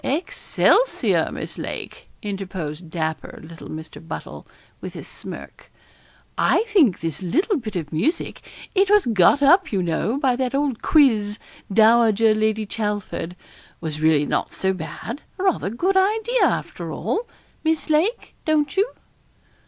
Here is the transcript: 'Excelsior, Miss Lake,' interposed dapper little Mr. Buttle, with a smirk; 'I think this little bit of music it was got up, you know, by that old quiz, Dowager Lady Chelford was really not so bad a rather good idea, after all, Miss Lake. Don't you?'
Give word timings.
'Excelsior, 0.03 1.31
Miss 1.31 1.59
Lake,' 1.59 2.09
interposed 2.23 2.89
dapper 2.89 3.39
little 3.43 3.69
Mr. 3.69 4.01
Buttle, 4.07 4.47
with 4.81 4.95
a 4.95 5.03
smirk; 5.03 5.71
'I 6.39 6.63
think 6.63 6.99
this 7.01 7.21
little 7.21 7.57
bit 7.59 7.75
of 7.75 7.93
music 7.93 8.41
it 8.73 8.89
was 8.89 9.05
got 9.05 9.43
up, 9.43 9.71
you 9.71 9.83
know, 9.83 10.17
by 10.17 10.35
that 10.35 10.55
old 10.55 10.81
quiz, 10.81 11.37
Dowager 11.71 12.33
Lady 12.33 12.65
Chelford 12.65 13.35
was 13.79 14.01
really 14.01 14.25
not 14.25 14.53
so 14.53 14.73
bad 14.73 15.21
a 15.37 15.43
rather 15.43 15.69
good 15.69 15.95
idea, 15.95 16.45
after 16.45 16.91
all, 16.91 17.29
Miss 17.63 17.87
Lake. 17.91 18.33
Don't 18.43 18.75
you?' 18.75 18.89